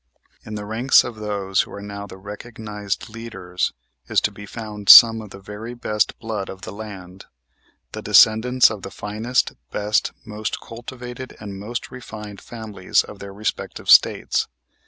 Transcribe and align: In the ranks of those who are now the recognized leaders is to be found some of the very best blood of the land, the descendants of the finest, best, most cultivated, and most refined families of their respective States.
In 0.43 0.55
the 0.55 0.65
ranks 0.65 1.03
of 1.03 1.17
those 1.17 1.61
who 1.61 1.73
are 1.73 1.79
now 1.83 2.07
the 2.07 2.17
recognized 2.17 3.07
leaders 3.07 3.71
is 4.07 4.19
to 4.21 4.31
be 4.31 4.47
found 4.47 4.89
some 4.89 5.21
of 5.21 5.29
the 5.29 5.37
very 5.39 5.75
best 5.75 6.17
blood 6.17 6.49
of 6.49 6.63
the 6.63 6.71
land, 6.71 7.25
the 7.91 8.01
descendants 8.01 8.71
of 8.71 8.81
the 8.81 8.89
finest, 8.89 9.53
best, 9.69 10.11
most 10.25 10.59
cultivated, 10.59 11.37
and 11.39 11.59
most 11.59 11.91
refined 11.91 12.41
families 12.41 13.03
of 13.03 13.19
their 13.19 13.31
respective 13.31 13.91
States. 13.91 14.47